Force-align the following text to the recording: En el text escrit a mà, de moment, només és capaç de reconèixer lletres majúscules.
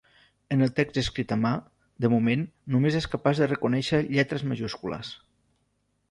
En 0.53 0.65
el 0.67 0.69
text 0.77 0.95
escrit 0.99 1.33
a 1.33 1.35
mà, 1.41 1.49
de 2.05 2.09
moment, 2.13 2.45
només 2.75 2.97
és 3.01 3.07
capaç 3.11 3.41
de 3.43 3.49
reconèixer 3.51 3.99
lletres 4.07 4.47
majúscules. 4.53 5.13